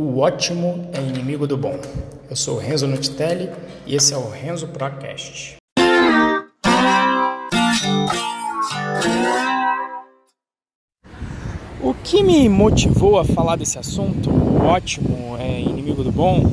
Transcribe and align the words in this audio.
O 0.00 0.20
ótimo 0.20 0.88
é 0.92 1.00
inimigo 1.00 1.44
do 1.44 1.56
bom. 1.56 1.76
Eu 2.30 2.36
sou 2.36 2.54
o 2.54 2.58
Renzo 2.60 2.86
Nutitelli 2.86 3.50
e 3.84 3.96
esse 3.96 4.14
é 4.14 4.16
o 4.16 4.30
Renzo 4.30 4.68
Procast. 4.68 5.56
O 11.82 11.92
que 12.04 12.22
me 12.22 12.48
motivou 12.48 13.18
a 13.18 13.24
falar 13.24 13.56
desse 13.56 13.76
assunto, 13.76 14.30
o 14.30 14.62
ótimo 14.66 15.36
é 15.36 15.60
inimigo 15.60 16.04
do 16.04 16.12
bom, 16.12 16.44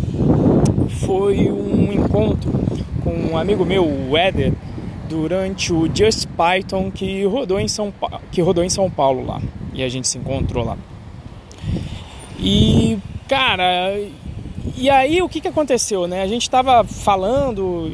foi 1.05 1.52
um 1.52 1.93
encontro 1.93 2.52
com 3.04 3.14
um 3.14 3.38
amigo 3.38 3.64
meu, 3.64 3.86
o 3.86 4.18
Éder, 4.18 4.54
durante 5.07 5.71
o 5.71 5.88
Just 5.96 6.25
Python 6.36 6.89
que 6.89 7.23
rodou 7.25 7.59
em 7.59 7.68
São, 7.68 7.91
pa... 7.91 8.20
que 8.32 8.41
rodou 8.41 8.64
em 8.64 8.70
São 8.70 8.89
Paulo 8.89 9.23
lá. 9.23 9.39
E 9.71 9.84
a 9.84 9.89
gente 9.89 10.07
se 10.07 10.18
encontrou 10.18 10.66
lá. 10.66 10.75
E, 12.39 12.97
cara, 13.27 13.97
e 14.76 14.89
aí 14.89 15.21
o 15.21 15.30
que, 15.30 15.39
que 15.39 15.48
aconteceu, 15.48 16.07
né? 16.07 16.21
A 16.21 16.27
gente 16.27 16.49
tava 16.49 16.84
falando, 16.84 17.91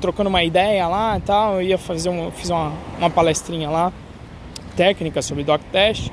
trocando 0.00 0.28
uma 0.28 0.44
ideia 0.44 0.86
lá 0.86 1.16
e 1.16 1.20
tal, 1.20 1.54
eu 1.54 1.62
ia 1.62 1.78
fazer 1.78 2.08
uma, 2.08 2.30
fiz 2.30 2.50
uma, 2.50 2.72
uma 2.98 3.10
palestrinha 3.10 3.70
lá, 3.70 3.92
técnica 4.76 5.22
sobre 5.22 5.44
doc 5.44 5.60
test. 5.72 6.10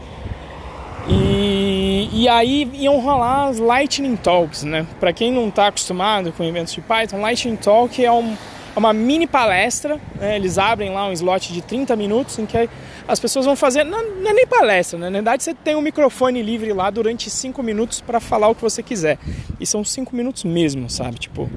E, 1.07 2.09
e 2.11 2.27
aí 2.27 2.69
iam 2.73 2.99
rolar 2.99 3.49
as 3.49 3.59
Lightning 3.59 4.15
Talks, 4.15 4.63
né? 4.63 4.87
Para 4.99 5.13
quem 5.13 5.31
não 5.31 5.49
está 5.49 5.67
acostumado 5.67 6.31
com 6.31 6.43
eventos 6.43 6.73
de 6.73 6.81
Python, 6.81 7.19
Lightning 7.19 7.57
Talk 7.57 8.03
é, 8.03 8.11
um, 8.11 8.35
é 8.75 8.79
uma 8.79 8.93
mini 8.93 9.27
palestra, 9.27 9.99
né? 10.19 10.35
eles 10.35 10.57
abrem 10.57 10.91
lá 10.91 11.07
um 11.07 11.11
slot 11.11 11.53
de 11.53 11.61
30 11.61 11.95
minutos 11.95 12.39
em 12.39 12.45
que 12.45 12.69
as 13.07 13.19
pessoas 13.19 13.45
vão 13.45 13.55
fazer, 13.55 13.83
não, 13.83 14.15
não 14.15 14.29
é 14.29 14.33
nem 14.33 14.47
palestra, 14.47 14.97
né? 14.97 15.09
na 15.09 15.17
verdade 15.17 15.43
você 15.43 15.53
tem 15.53 15.75
um 15.75 15.81
microfone 15.81 16.41
livre 16.41 16.73
lá 16.73 16.89
durante 16.89 17.29
5 17.29 17.61
minutos 17.61 18.01
para 18.01 18.19
falar 18.19 18.47
o 18.47 18.55
que 18.55 18.61
você 18.61 18.81
quiser. 18.81 19.19
E 19.59 19.65
são 19.65 19.83
5 19.83 20.15
minutos 20.15 20.43
mesmo, 20.43 20.89
sabe? 20.89 21.17
Tipo, 21.17 21.49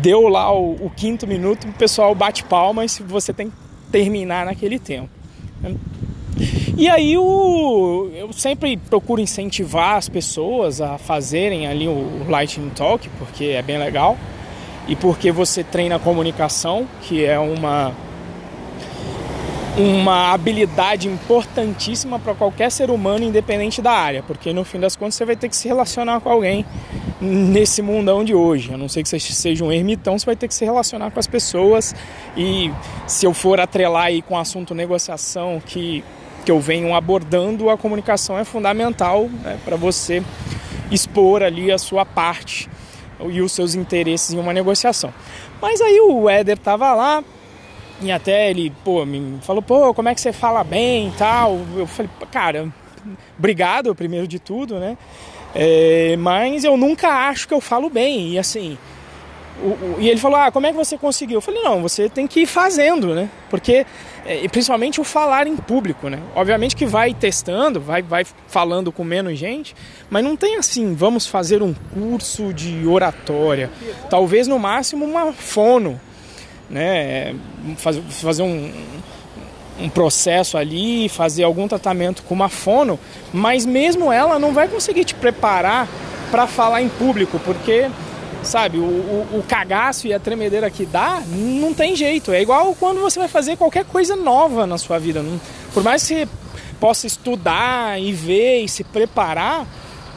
deu 0.00 0.28
lá 0.28 0.52
o, 0.52 0.86
o 0.86 0.90
quinto 0.90 1.26
minuto, 1.26 1.68
o 1.68 1.72
pessoal 1.72 2.14
bate 2.14 2.42
palmas 2.44 2.98
e 2.98 3.02
você 3.02 3.32
tem 3.32 3.50
que 3.50 3.56
terminar 3.90 4.46
naquele 4.46 4.78
tempo. 4.78 5.10
E 6.76 6.88
aí 6.88 7.16
o, 7.18 8.10
eu 8.14 8.32
sempre 8.32 8.76
procuro 8.76 9.20
incentivar 9.20 9.96
as 9.96 10.08
pessoas 10.08 10.80
a 10.80 10.96
fazerem 10.96 11.66
ali 11.66 11.86
o 11.86 12.24
Lightning 12.28 12.70
Talk, 12.70 13.08
porque 13.18 13.44
é 13.44 13.62
bem 13.62 13.78
legal. 13.78 14.16
E 14.88 14.96
porque 14.96 15.30
você 15.30 15.62
treina 15.62 15.96
a 15.96 15.98
comunicação, 15.98 16.88
que 17.02 17.24
é 17.24 17.38
uma, 17.38 17.94
uma 19.76 20.32
habilidade 20.32 21.08
importantíssima 21.08 22.18
para 22.18 22.34
qualquer 22.34 22.70
ser 22.70 22.90
humano, 22.90 23.24
independente 23.24 23.80
da 23.80 23.92
área. 23.92 24.22
Porque 24.22 24.52
no 24.52 24.64
fim 24.64 24.78
das 24.78 24.96
contas 24.96 25.14
você 25.14 25.24
vai 25.24 25.36
ter 25.36 25.48
que 25.48 25.56
se 25.56 25.66
relacionar 25.66 26.20
com 26.20 26.28
alguém 26.28 26.64
nesse 27.20 27.80
mundão 27.80 28.24
de 28.24 28.34
hoje. 28.34 28.72
A 28.74 28.76
não 28.76 28.88
ser 28.88 29.02
que 29.02 29.08
você 29.08 29.18
seja 29.18 29.64
um 29.64 29.72
ermitão, 29.72 30.18
você 30.18 30.26
vai 30.26 30.36
ter 30.36 30.48
que 30.48 30.54
se 30.54 30.64
relacionar 30.64 31.10
com 31.10 31.18
as 31.18 31.26
pessoas. 31.26 31.94
E 32.36 32.70
se 33.06 33.24
eu 33.24 33.32
for 33.32 33.60
atrelar 33.60 34.06
aí 34.06 34.20
com 34.20 34.34
o 34.34 34.38
assunto 34.38 34.74
negociação, 34.74 35.62
que 35.64 36.04
que 36.44 36.50
eu 36.50 36.60
venho 36.60 36.94
abordando, 36.94 37.70
a 37.70 37.78
comunicação 37.78 38.36
é 38.36 38.44
fundamental 38.44 39.28
né, 39.44 39.58
para 39.64 39.76
você 39.76 40.22
expor 40.90 41.42
ali 41.42 41.70
a 41.70 41.78
sua 41.78 42.04
parte 42.04 42.68
e 43.30 43.40
os 43.40 43.52
seus 43.52 43.74
interesses 43.74 44.32
em 44.32 44.38
uma 44.38 44.52
negociação. 44.52 45.12
Mas 45.60 45.80
aí 45.80 46.00
o 46.00 46.28
Éder 46.28 46.58
tava 46.58 46.92
lá 46.94 47.22
e 48.02 48.10
até 48.10 48.50
ele, 48.50 48.72
pô, 48.84 49.04
me 49.04 49.38
falou, 49.42 49.62
pô, 49.62 49.94
como 49.94 50.08
é 50.08 50.14
que 50.14 50.20
você 50.20 50.32
fala 50.32 50.64
bem 50.64 51.08
e 51.08 51.12
tal. 51.12 51.58
Eu 51.76 51.86
falei, 51.86 52.10
cara, 52.30 52.68
obrigado 53.38 53.94
primeiro 53.94 54.26
de 54.26 54.38
tudo, 54.38 54.78
né? 54.78 54.96
É, 55.54 56.16
mas 56.18 56.64
eu 56.64 56.76
nunca 56.76 57.28
acho 57.28 57.46
que 57.46 57.54
eu 57.54 57.60
falo 57.60 57.90
bem. 57.90 58.30
E 58.30 58.38
assim, 58.38 58.78
o, 59.60 59.66
o, 59.66 59.96
e 59.98 60.08
ele 60.08 60.18
falou: 60.18 60.38
Ah, 60.38 60.50
como 60.50 60.66
é 60.66 60.70
que 60.70 60.76
você 60.76 60.96
conseguiu? 60.96 61.36
Eu 61.36 61.40
falei: 61.40 61.62
Não, 61.62 61.82
você 61.82 62.08
tem 62.08 62.26
que 62.26 62.40
ir 62.40 62.46
fazendo, 62.46 63.14
né? 63.14 63.28
Porque, 63.50 63.84
é, 64.24 64.48
principalmente 64.48 65.00
o 65.00 65.04
falar 65.04 65.46
em 65.46 65.56
público, 65.56 66.08
né? 66.08 66.18
Obviamente 66.34 66.74
que 66.74 66.86
vai 66.86 67.12
testando, 67.12 67.80
vai, 67.80 68.02
vai 68.02 68.24
falando 68.46 68.90
com 68.90 69.04
menos 69.04 69.38
gente, 69.38 69.74
mas 70.08 70.24
não 70.24 70.36
tem 70.36 70.56
assim, 70.56 70.94
vamos 70.94 71.26
fazer 71.26 71.62
um 71.62 71.74
curso 71.74 72.52
de 72.52 72.86
oratória. 72.86 73.70
Talvez 74.08 74.48
no 74.48 74.58
máximo 74.58 75.04
uma 75.04 75.32
fono, 75.32 76.00
né? 76.72 77.36
Faz, 77.76 77.98
fazer 78.20 78.42
um, 78.42 78.72
um 79.78 79.88
processo 79.90 80.56
ali, 80.56 81.08
fazer 81.08 81.44
algum 81.44 81.68
tratamento 81.68 82.22
com 82.22 82.34
uma 82.34 82.48
fono, 82.48 82.98
mas 83.32 83.66
mesmo 83.66 84.10
ela 84.10 84.38
não 84.38 84.52
vai 84.52 84.66
conseguir 84.66 85.04
te 85.04 85.14
preparar 85.14 85.86
para 86.30 86.46
falar 86.46 86.82
em 86.82 86.88
público, 86.88 87.38
porque 87.44 87.90
sabe? 88.42 88.78
O, 88.78 88.82
o, 88.82 89.38
o, 89.38 89.44
cagaço 89.46 90.08
e 90.08 90.14
a 90.14 90.18
tremedeira 90.18 90.68
que 90.68 90.84
dá, 90.84 91.22
não 91.28 91.72
tem 91.72 91.94
jeito. 91.94 92.32
É 92.32 92.42
igual 92.42 92.74
quando 92.74 93.00
você 93.00 93.18
vai 93.18 93.28
fazer 93.28 93.56
qualquer 93.56 93.84
coisa 93.84 94.16
nova 94.16 94.66
na 94.66 94.78
sua 94.78 94.98
vida. 94.98 95.22
Não, 95.22 95.40
por 95.72 95.84
mais 95.84 96.02
que 96.02 96.14
você 96.14 96.28
possa 96.80 97.06
estudar 97.06 98.00
e 98.00 98.12
ver 98.12 98.64
e 98.64 98.68
se 98.68 98.82
preparar, 98.82 99.64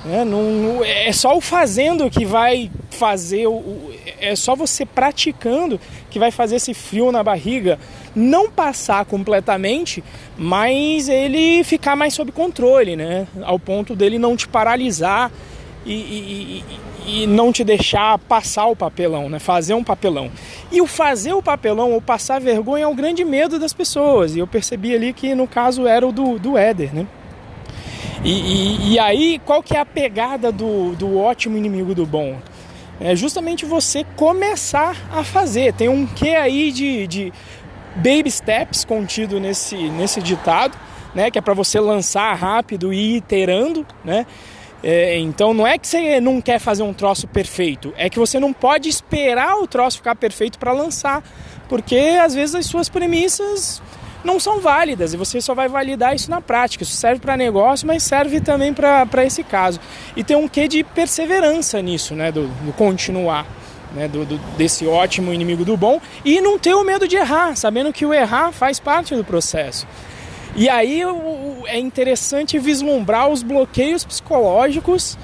né, 0.04 0.24
não, 0.26 0.42
não, 0.42 0.84
é 0.84 1.12
só 1.12 1.38
o 1.38 1.42
fazendo 1.42 2.10
que 2.10 2.26
vai 2.26 2.72
fazer, 2.96 3.48
o, 3.48 3.94
é 4.20 4.36
só 4.36 4.56
você 4.56 4.86
praticando 4.86 5.80
que 6.10 6.18
vai 6.18 6.32
fazer 6.32 6.56
esse 6.56 6.74
frio 6.74 7.12
na 7.12 7.24
barriga 7.24 7.78
não 8.16 8.50
passar 8.50 9.06
completamente, 9.06 10.04
mas 10.38 11.10
ele 11.10 11.64
ficar 11.64 11.96
mais 11.96 12.14
sob 12.14 12.32
controle, 12.32 12.96
né? 12.96 13.28
Ao 13.44 13.60
ponto 13.60 13.96
dele 13.96 14.18
não 14.18 14.38
te 14.38 14.48
paralisar 14.48 15.32
e, 15.86 15.94
e, 15.94 16.64
e 17.24 17.28
não 17.28 17.52
te 17.52 17.64
deixar 17.64 18.18
passar 18.18 18.68
o 18.68 18.76
papelão, 18.76 19.30
né? 19.30 19.38
Fazer 19.38 19.74
um 19.74 19.84
papelão. 19.84 20.32
E 20.72 20.82
o 20.82 20.88
fazer 20.88 21.34
o 21.34 21.44
papelão 21.44 21.92
ou 21.92 22.02
passar 22.02 22.40
vergonha 22.40 22.86
é 22.86 22.88
o 22.88 22.96
grande 22.96 23.24
medo 23.24 23.60
das 23.60 23.74
pessoas. 23.74 24.36
E 24.36 24.40
eu 24.40 24.48
percebi 24.48 24.96
ali 24.96 25.14
que 25.14 25.36
no 25.36 25.48
caso 25.48 25.86
era 25.86 26.08
o 26.08 26.12
do, 26.12 26.40
do 26.40 26.58
Éder, 26.58 26.96
né? 26.96 27.06
E, 28.24 28.32
e, 28.32 28.94
e, 28.94 29.00
aí, 29.00 29.40
qual 29.46 29.62
que 29.62 29.78
é 29.78 29.80
a 29.80 29.86
pegada 29.86 30.52
do, 30.52 30.96
do 30.96 31.20
ótimo 31.20 31.58
inimigo 31.58 31.94
do 31.94 32.08
bom? 32.08 32.38
É 33.00 33.16
justamente 33.16 33.66
você 33.66 34.06
começar 34.16 34.96
a 35.12 35.24
fazer. 35.24 35.74
Tem 35.74 35.90
um 35.90 36.06
que 36.06 36.30
aí 36.30 36.72
de, 36.72 37.08
de 37.08 37.34
baby 37.96 38.32
steps 38.32 38.86
contido 38.86 39.40
nesse, 39.40 39.76
nesse 39.90 40.22
ditado, 40.22 40.78
né? 41.14 41.30
Que 41.30 41.38
é 41.38 41.42
para 41.42 41.54
você 41.54 41.80
lançar 41.80 42.34
rápido 42.34 42.94
e 42.94 43.18
iterando, 43.18 43.86
né? 44.04 44.26
É, 44.84 45.18
então 45.18 45.52
não 45.52 45.66
é 45.66 45.80
que 45.80 45.88
você 45.88 46.20
não 46.22 46.40
quer 46.40 46.60
fazer 46.60 46.84
um 46.84 46.94
troço 46.94 47.28
perfeito, 47.28 47.92
é 47.98 48.08
que 48.08 48.20
você 48.20 48.40
não 48.40 48.54
pode 48.54 48.88
esperar 48.88 49.58
o 49.58 49.66
troço 49.66 49.98
ficar 49.98 50.16
perfeito 50.16 50.60
para 50.60 50.72
lançar, 50.74 51.24
porque 51.68 51.98
às 52.22 52.36
vezes 52.36 52.54
as 52.54 52.68
suas 52.68 52.88
premissas 52.88 53.82
não 54.26 54.40
são 54.40 54.60
válidas 54.60 55.14
e 55.14 55.18
você 55.18 55.40
só 55.40 55.54
vai 55.54 55.70
validar 55.70 56.16
isso 56.16 56.30
na 56.30 56.42
prática. 56.42 56.84
Isso 56.84 56.96
serve 56.96 57.22
para 57.22 57.38
negócio, 57.38 57.88
mas 57.88 58.04
serve 58.04 58.42
também 58.42 58.74
para 58.74 59.24
esse 59.24 59.44
caso. 59.44 59.80
E 60.16 60.24
tem 60.24 60.36
um 60.36 60.48
quê 60.48 60.68
de 60.68 60.84
perseverança 60.84 61.82
nisso, 61.82 62.16
né, 62.16 62.32
do, 62.32 62.48
do 62.48 62.74
continuar. 62.74 63.46
Né, 63.94 64.10
do, 64.10 64.26
do, 64.26 64.38
desse 64.58 64.86
ótimo 64.86 65.32
inimigo 65.32 65.64
do 65.64 65.78
bom 65.78 66.02
e 66.26 66.42
não 66.42 66.60
ter 66.60 66.74
o 66.74 66.84
medo 66.84 67.08
de 67.08 67.16
errar, 67.16 67.56
sabendo 67.56 67.94
que 67.94 68.06
o 68.06 68.14
errar 68.14 68.52
faz 68.52 68.78
parte 68.78 69.16
do 69.16 69.24
processo. 69.24 69.88
E 70.54 70.68
aí 70.68 71.02
é 71.68 71.80
interessante 71.80 72.60
vislumbrar 72.60 73.30
os 73.30 73.42
bloqueios 73.42 74.04
psicológicos 74.04 75.18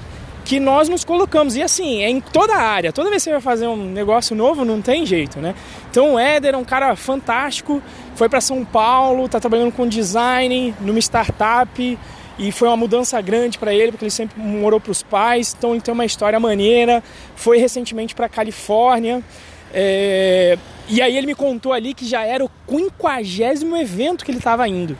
que 0.52 0.60
nós 0.60 0.86
nos 0.86 1.02
colocamos. 1.02 1.56
E 1.56 1.62
assim, 1.62 2.02
é 2.02 2.10
em 2.10 2.20
toda 2.20 2.54
a 2.54 2.60
área. 2.60 2.92
Toda 2.92 3.08
vez 3.08 3.22
que 3.22 3.30
você 3.30 3.32
vai 3.32 3.40
fazer 3.40 3.66
um 3.66 3.90
negócio 3.90 4.36
novo, 4.36 4.66
não 4.66 4.82
tem 4.82 5.06
jeito, 5.06 5.40
né? 5.40 5.54
Então 5.90 6.12
o 6.12 6.18
Éder 6.18 6.52
é 6.52 6.56
um 6.58 6.64
cara 6.64 6.94
fantástico, 6.94 7.82
foi 8.14 8.28
para 8.28 8.38
São 8.38 8.62
Paulo, 8.62 9.24
está 9.24 9.40
trabalhando 9.40 9.72
com 9.72 9.88
design 9.88 10.74
numa 10.78 10.98
startup 10.98 11.98
e 12.38 12.52
foi 12.52 12.68
uma 12.68 12.76
mudança 12.76 13.18
grande 13.22 13.56
para 13.56 13.72
ele, 13.72 13.92
porque 13.92 14.04
ele 14.04 14.10
sempre 14.10 14.38
morou 14.38 14.78
para 14.78 14.92
os 14.92 15.02
pais, 15.02 15.56
então 15.56 15.70
ele 15.70 15.80
tem 15.80 15.94
uma 15.94 16.04
história 16.04 16.38
maneira. 16.38 17.02
Foi 17.34 17.56
recentemente 17.56 18.14
para 18.14 18.28
Califórnia. 18.28 19.22
É... 19.72 20.58
E 20.86 21.00
aí 21.00 21.16
ele 21.16 21.28
me 21.28 21.34
contou 21.34 21.72
ali 21.72 21.94
que 21.94 22.04
já 22.04 22.26
era 22.26 22.44
o 22.44 22.50
quinquagésimo 22.68 23.74
evento 23.74 24.22
que 24.22 24.30
ele 24.30 24.36
estava 24.36 24.68
indo. 24.68 24.98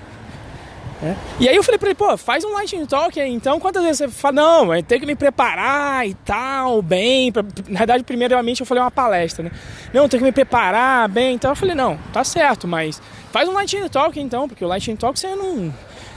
É. 1.03 1.17
E 1.41 1.49
aí 1.49 1.57
eu 1.57 1.65
falei 1.65 1.79
pra 1.79 1.89
ele, 1.89 1.97
pô, 1.97 2.17
faz 2.17 2.45
um 2.45 2.53
Lightning 2.53 2.87
Talk 2.87 3.21
aí, 3.21 3.33
então 3.33 3.59
quantas 3.59 3.83
vezes 3.83 3.99
você 3.99 4.09
fala, 4.09 4.35
não, 4.35 4.83
ter 4.83 5.01
que 5.01 5.07
me 5.07 5.17
preparar 5.17 6.07
e 6.07 6.15
tal, 6.15 6.81
bem. 6.81 7.33
Pra... 7.33 7.43
Na 7.69 7.81
verdade, 7.81 8.05
primeiramente 8.05 8.61
eu 8.61 8.67
falei 8.67 8.83
uma 8.83 8.91
palestra, 8.91 9.45
né? 9.45 9.51
Não, 9.93 10.09
tem 10.09 10.21
que 10.21 10.25
me 10.25 10.33
preparar 10.33 11.09
bem. 11.09 11.35
Então 11.35 11.51
eu 11.51 11.57
falei, 11.57 11.75
não, 11.75 11.99
tá 12.13 12.23
certo, 12.23 12.69
mas 12.69 13.03
faz 13.33 13.49
um 13.49 13.53
Lightning 13.53 13.89
Talk 13.89 14.19
então, 14.21 14.49
porque 14.49 14.65
o 14.65 14.69
Lightning 14.69 14.97
Talk 14.97 15.19
você 15.19 15.35
não. 15.35 15.75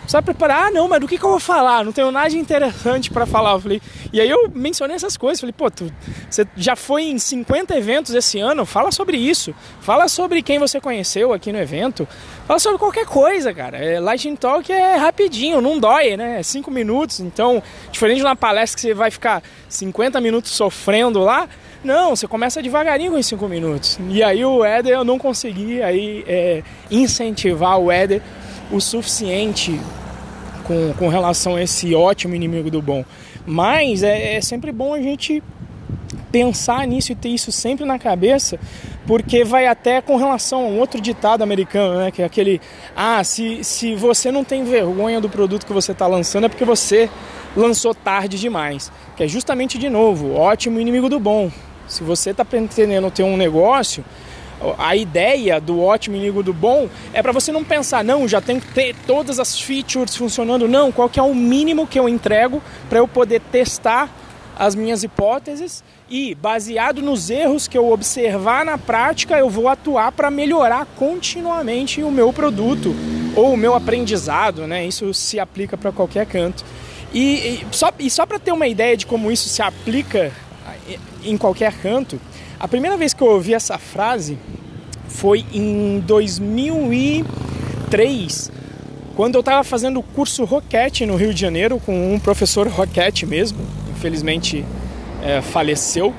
Só 0.08 0.22
preparar, 0.22 0.68
ah, 0.68 0.72
não, 0.72 0.88
mas 0.88 1.00
do 1.00 1.08
que, 1.08 1.18
que 1.18 1.24
eu 1.24 1.30
vou 1.30 1.40
falar? 1.40 1.84
Não 1.84 1.92
tenho 1.92 2.12
nada 2.12 2.30
de 2.30 2.38
interessante 2.38 3.10
para 3.10 3.26
falar. 3.26 3.54
Eu 3.54 3.60
falei, 3.60 3.82
e 4.14 4.22
aí 4.22 4.30
eu 4.30 4.52
mencionei 4.54 4.96
essas 4.96 5.18
coisas. 5.18 5.40
Falei, 5.40 5.54
pô, 5.54 5.70
tu, 5.72 5.92
você 6.30 6.46
já 6.56 6.76
foi 6.76 7.04
em 7.04 7.18
50 7.18 7.76
eventos 7.76 8.14
esse 8.14 8.40
ano? 8.40 8.66
Fala 8.66 8.92
sobre 8.92 9.18
isso. 9.18 9.54
Fala 9.82 10.08
sobre 10.08 10.42
quem 10.42 10.60
você 10.60 10.80
conheceu 10.80 11.34
aqui 11.34 11.52
no 11.52 11.60
evento. 11.60 12.08
Fala 12.48 12.60
sobre 12.60 12.78
qualquer 12.78 13.06
coisa, 13.06 13.54
cara. 13.54 13.78
É, 13.78 14.00
Lightning 14.00 14.36
Talk 14.36 14.72
é 14.72 14.96
rapidinho, 14.96 15.62
não 15.62 15.80
dói, 15.80 16.16
né? 16.16 16.40
É 16.40 16.44
5 16.44 16.70
minutos. 16.70 17.20
Então, 17.20 17.62
diferente 17.92 18.18
de 18.18 18.24
uma 18.24 18.36
palestra 18.36 18.76
que 18.76 18.82
você 18.82 18.94
vai 18.94 19.10
ficar 19.10 19.42
50 19.68 20.22
minutos 20.22 20.52
sofrendo 20.52 21.20
lá, 21.20 21.50
não, 21.84 22.16
você 22.16 22.28
começa 22.28 22.62
devagarinho 22.64 23.12
com 23.12 23.18
os 23.20 23.26
5 23.28 23.48
minutos. 23.48 24.00
E 24.10 24.24
aí 24.24 24.44
o 24.44 24.64
Éder, 24.66 24.94
eu 24.94 25.04
não 25.04 25.20
consegui 25.20 25.84
aí, 25.84 26.24
é, 26.28 26.64
incentivar 26.90 27.78
o 27.80 27.92
Éder 27.92 28.22
o 28.72 28.80
suficiente 28.80 29.80
com, 30.64 30.94
com 30.94 31.08
relação 31.08 31.56
a 31.56 31.62
esse 31.62 31.94
ótimo 31.94 32.36
inimigo 32.36 32.70
do 32.70 32.82
bom. 32.82 33.06
Mas 33.46 34.04
é, 34.04 34.36
é 34.36 34.42
sempre 34.42 34.72
bom 34.72 34.94
a 34.94 35.02
gente 35.02 35.42
pensar 36.32 36.86
nisso 36.86 37.12
e 37.12 37.16
ter 37.16 37.30
isso 37.30 37.52
sempre 37.52 37.86
na 37.86 37.98
cabeça, 37.98 38.60
porque 39.08 39.46
vai 39.46 39.68
até 39.68 40.02
com 40.02 40.18
relação 40.18 40.66
a 40.66 40.68
um 40.68 40.80
outro 40.80 41.00
ditado 41.00 41.44
americano, 41.44 42.00
né? 42.00 42.12
Que 42.12 42.22
é 42.22 42.26
aquele: 42.26 42.60
ah, 42.96 43.24
se, 43.24 43.64
se 43.64 43.96
você 43.96 44.32
não 44.32 44.44
tem 44.44 44.64
vergonha 44.64 45.22
do 45.22 45.30
produto 45.30 45.66
que 45.66 45.72
você 45.72 45.92
está 45.92 46.08
lançando, 46.08 46.46
é 46.46 46.50
porque 46.50 46.66
você 46.66 47.10
lançou 47.56 47.94
tarde 47.94 48.38
demais. 48.38 48.92
Que 49.16 49.24
é 49.24 49.28
justamente 49.28 49.78
de 49.78 49.90
novo, 49.90 50.34
ótimo 50.34 50.80
inimigo 50.80 51.08
do 51.08 51.20
bom. 51.20 51.52
Se 51.88 52.04
você 52.04 52.32
está 52.32 52.44
pretendendo 52.44 53.12
ter 53.12 53.24
um 53.24 53.38
negócio, 53.38 54.04
a 54.78 54.96
ideia 54.96 55.60
do 55.60 55.82
ótimo 55.82 56.16
inimigo 56.16 56.42
do 56.42 56.54
bom 56.54 56.90
é 57.14 57.22
para 57.22 57.32
você 57.32 57.52
não 57.52 57.64
pensar, 57.64 58.04
não, 58.04 58.28
já 58.28 58.42
tenho 58.42 58.62
que 58.62 58.74
ter 58.74 58.96
todas 59.06 59.40
as 59.40 59.60
features 59.60 60.16
funcionando, 60.16 60.68
não, 60.68 60.92
qual 60.92 61.10
que 61.10 61.20
é 61.20 61.24
o 61.24 61.36
mínimo 61.36 61.88
que 61.88 62.00
eu 62.00 62.08
entrego 62.08 62.62
para 62.90 63.00
eu 63.00 63.08
poder 63.08 63.42
testar 63.52 64.10
as 64.58 64.74
minhas 64.74 65.04
hipóteses 65.04 65.84
e 66.10 66.34
baseado 66.36 67.02
nos 67.02 67.30
erros 67.30 67.68
que 67.68 67.78
eu 67.78 67.92
observar 67.92 68.64
na 68.64 68.78
prática, 68.78 69.38
eu 69.38 69.50
vou 69.50 69.68
atuar 69.68 70.12
para 70.12 70.32
melhorar 70.32 70.86
continuamente 70.96 72.02
o 72.04 72.12
meu 72.12 72.32
produto 72.32 72.96
ou 73.36 73.54
o 73.54 73.58
meu 73.58 73.74
aprendizado, 73.74 74.66
né? 74.66 74.86
Isso 74.86 75.14
se 75.14 75.40
aplica 75.40 75.76
para 75.76 75.92
qualquer 75.92 76.26
canto. 76.26 76.64
E, 77.14 77.20
e 77.20 77.68
só, 77.72 77.92
e 78.00 78.10
só 78.10 78.26
para 78.26 78.40
ter 78.40 78.52
uma 78.52 78.68
ideia 78.68 78.96
de 78.96 79.06
como 79.06 79.32
isso 79.32 79.50
se 79.50 79.62
aplica 79.62 80.32
em 81.24 81.38
qualquer 81.38 81.74
canto, 81.82 82.20
a 82.60 82.68
primeira 82.68 82.98
vez 82.98 83.14
que 83.14 83.22
eu 83.22 83.28
ouvi 83.28 83.54
essa 83.54 83.78
frase 83.78 84.40
foi 85.08 85.46
em 85.54 86.02
2003, 86.06 88.52
quando 89.16 89.36
eu 89.36 89.42
estava 89.42 89.64
fazendo 89.64 90.00
o 90.00 90.04
curso 90.04 90.44
Roquete 90.44 91.06
no 91.06 91.16
Rio 91.16 91.34
de 91.34 91.40
Janeiro 91.40 91.80
com 91.80 92.14
um 92.14 92.20
professor 92.20 92.68
Roquete 92.68 93.26
mesmo, 93.26 93.60
infelizmente 93.96 94.66
é, 95.24 95.42
faleceu. 95.42 96.14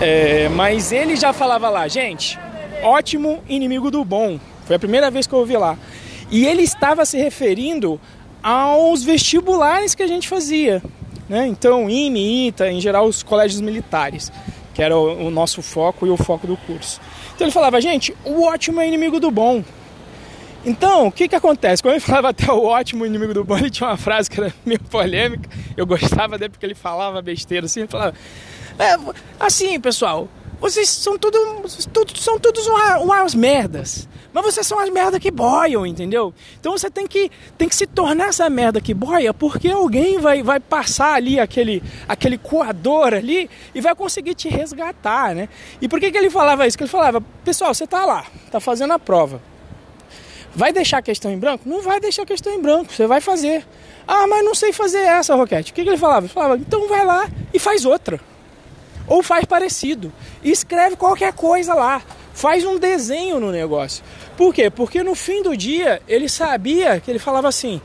É, 0.00 0.48
mas 0.50 0.92
ele 0.92 1.16
já 1.16 1.32
falava 1.32 1.68
lá, 1.68 1.88
gente, 1.88 2.38
ótimo 2.82 3.42
inimigo 3.48 3.90
do 3.90 4.04
bom. 4.04 4.38
Foi 4.66 4.76
a 4.76 4.78
primeira 4.78 5.10
vez 5.10 5.26
que 5.26 5.32
eu 5.32 5.40
ouvi 5.40 5.56
lá. 5.56 5.76
E 6.30 6.46
ele 6.46 6.62
estava 6.62 7.04
se 7.04 7.18
referindo 7.18 8.00
aos 8.42 9.02
vestibulares 9.02 9.94
que 9.94 10.02
a 10.02 10.06
gente 10.06 10.28
fazia. 10.28 10.82
Né? 11.28 11.46
Então, 11.46 11.88
IME, 11.88 12.48
ITA, 12.48 12.70
em 12.70 12.80
geral 12.80 13.06
os 13.06 13.22
colégios 13.22 13.60
militares 13.60 14.32
que 14.74 14.82
era 14.82 14.96
o, 14.96 15.30
nosso 15.30 15.62
foco 15.62 16.06
e 16.06 16.10
o 16.10 16.16
foco 16.16 16.46
do 16.46 16.56
curso. 16.56 17.00
Então 17.34 17.46
ele 17.46 17.52
falava, 17.52 17.80
gente, 17.80 18.14
o 18.24 18.44
ótimo 18.44 18.80
é 18.80 18.88
inimigo 18.88 19.20
do 19.20 19.30
bom. 19.30 19.62
Então, 20.64 21.08
o 21.08 21.12
que 21.12 21.28
que 21.28 21.34
acontece? 21.34 21.82
Quando 21.82 21.94
ele 21.94 22.00
falava 22.04 22.30
até 22.30 22.50
o 22.50 22.64
ótimo 22.64 23.04
inimigo 23.04 23.34
do 23.34 23.44
bom, 23.44 23.58
ele 23.58 23.70
tinha 23.70 23.88
uma 23.88 23.96
frase 23.96 24.30
que 24.30 24.40
era 24.40 24.52
meio 24.64 24.80
polêmica. 24.80 25.48
Eu 25.76 25.86
gostava 25.86 26.38
dele 26.38 26.50
porque 26.50 26.64
ele 26.66 26.74
falava 26.74 27.20
besteira 27.20 27.66
assim. 27.66 27.80
Ele 27.80 27.88
falava, 27.88 28.14
é, 28.78 28.96
assim, 29.38 29.78
pessoal, 29.80 30.28
vocês 30.62 30.88
são 30.88 31.18
tudo, 31.18 31.36
tudo 31.92 32.16
são 32.16 32.38
todos 32.38 32.68
umas 32.68 33.34
merdas. 33.34 34.08
Mas 34.32 34.44
vocês 34.44 34.64
são 34.64 34.78
as 34.78 34.88
merdas 34.90 35.20
que 35.20 35.28
boiam, 35.28 35.84
entendeu? 35.84 36.32
Então 36.60 36.70
você 36.70 36.88
tem 36.88 37.04
que, 37.04 37.32
tem 37.58 37.68
que 37.68 37.74
se 37.74 37.84
tornar 37.84 38.28
essa 38.28 38.48
merda 38.48 38.80
que 38.80 38.94
boia, 38.94 39.34
porque 39.34 39.68
alguém 39.68 40.20
vai, 40.20 40.40
vai 40.40 40.60
passar 40.60 41.14
ali 41.14 41.40
aquele, 41.40 41.82
aquele 42.08 42.38
coador 42.38 43.12
ali 43.12 43.50
e 43.74 43.80
vai 43.80 43.92
conseguir 43.96 44.36
te 44.36 44.48
resgatar, 44.48 45.34
né? 45.34 45.48
E 45.80 45.88
por 45.88 45.98
que, 45.98 46.12
que 46.12 46.16
ele 46.16 46.30
falava 46.30 46.64
isso? 46.64 46.78
Que 46.78 46.84
ele 46.84 46.90
falava, 46.90 47.20
pessoal, 47.44 47.74
você 47.74 47.84
tá 47.84 48.06
lá, 48.06 48.24
tá 48.48 48.60
fazendo 48.60 48.92
a 48.92 49.00
prova. 49.00 49.42
Vai 50.54 50.72
deixar 50.72 50.98
a 50.98 51.02
questão 51.02 51.32
em 51.32 51.38
branco? 51.38 51.68
Não 51.68 51.82
vai 51.82 51.98
deixar 51.98 52.22
a 52.22 52.26
questão 52.26 52.54
em 52.54 52.62
branco, 52.62 52.92
você 52.92 53.08
vai 53.08 53.20
fazer. 53.20 53.66
Ah, 54.06 54.28
mas 54.28 54.44
não 54.44 54.54
sei 54.54 54.72
fazer 54.72 55.00
essa, 55.00 55.34
Roquete. 55.34 55.72
O 55.72 55.74
que, 55.74 55.82
que 55.82 55.90
ele 55.90 55.96
falava? 55.96 56.26
Ele 56.26 56.32
falava, 56.32 56.56
então 56.56 56.86
vai 56.86 57.04
lá 57.04 57.28
e 57.52 57.58
faz 57.58 57.84
outra. 57.84 58.20
Ou 59.06 59.22
faz 59.22 59.44
parecido. 59.44 60.12
Escreve 60.42 60.96
qualquer 60.96 61.32
coisa 61.32 61.74
lá. 61.74 62.02
Faz 62.32 62.64
um 62.64 62.78
desenho 62.78 63.38
no 63.38 63.50
negócio. 63.50 64.02
Por 64.36 64.54
quê? 64.54 64.70
Porque 64.70 65.02
no 65.02 65.14
fim 65.14 65.42
do 65.42 65.56
dia 65.56 66.00
ele 66.08 66.28
sabia 66.28 67.00
que 67.00 67.10
ele 67.10 67.18
falava 67.18 67.48
assim: 67.48 67.80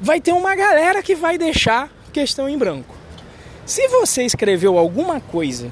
vai 0.00 0.20
ter 0.20 0.32
uma 0.32 0.54
galera 0.54 1.02
que 1.02 1.14
vai 1.14 1.38
deixar 1.38 1.88
questão 2.12 2.48
em 2.48 2.58
branco. 2.58 2.94
Se 3.64 3.86
você 3.88 4.24
escreveu 4.24 4.78
alguma 4.78 5.20
coisa 5.20 5.70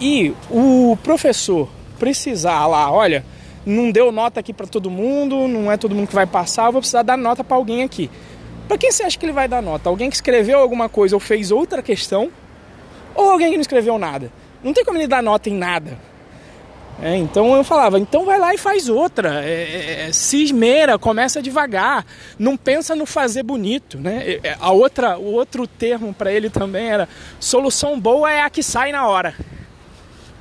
e 0.00 0.34
o 0.50 0.96
professor 1.02 1.68
precisar 1.98 2.66
lá, 2.66 2.92
olha, 2.92 3.24
não 3.64 3.90
deu 3.90 4.12
nota 4.12 4.40
aqui 4.40 4.52
para 4.52 4.66
todo 4.66 4.90
mundo, 4.90 5.48
não 5.48 5.70
é 5.70 5.76
todo 5.76 5.94
mundo 5.94 6.08
que 6.08 6.14
vai 6.14 6.26
passar, 6.26 6.66
eu 6.66 6.72
vou 6.72 6.80
precisar 6.80 7.02
dar 7.02 7.16
nota 7.16 7.42
para 7.42 7.56
alguém 7.56 7.82
aqui. 7.82 8.10
Para 8.68 8.76
quem 8.76 8.90
você 8.90 9.04
acha 9.04 9.18
que 9.18 9.24
ele 9.24 9.32
vai 9.32 9.48
dar 9.48 9.62
nota? 9.62 9.88
Alguém 9.88 10.10
que 10.10 10.16
escreveu 10.16 10.58
alguma 10.58 10.88
coisa 10.88 11.16
ou 11.16 11.20
fez 11.20 11.50
outra 11.50 11.82
questão? 11.82 12.30
Ou 13.14 13.30
alguém 13.30 13.50
que 13.50 13.56
não 13.56 13.62
escreveu 13.62 13.98
nada? 13.98 14.30
Não 14.62 14.72
tem 14.72 14.84
como 14.84 14.98
ele 14.98 15.06
dar 15.06 15.22
nota 15.22 15.48
em 15.48 15.54
nada. 15.54 15.98
É, 17.02 17.16
então 17.16 17.56
eu 17.56 17.64
falava, 17.64 17.98
então 17.98 18.24
vai 18.24 18.38
lá 18.38 18.54
e 18.54 18.58
faz 18.58 18.88
outra, 18.88 19.42
é, 19.44 19.48
é, 19.48 20.06
é 20.08 20.12
se 20.12 20.44
esmera, 20.44 20.98
começa 20.98 21.42
devagar, 21.42 22.06
não 22.38 22.56
pensa 22.56 22.94
no 22.94 23.06
fazer 23.06 23.42
bonito, 23.42 23.98
né? 23.98 24.38
É, 24.44 24.56
a 24.60 24.70
outra, 24.70 25.18
o 25.18 25.32
outro 25.32 25.66
termo 25.66 26.14
para 26.14 26.30
ele 26.30 26.48
também 26.48 26.90
era 26.90 27.08
solução 27.40 27.98
boa 27.98 28.30
é 28.30 28.42
a 28.42 28.50
que 28.50 28.62
sai 28.62 28.92
na 28.92 29.08
hora 29.08 29.34